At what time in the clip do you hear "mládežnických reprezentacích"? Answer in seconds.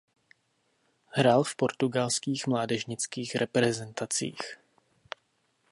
2.47-4.37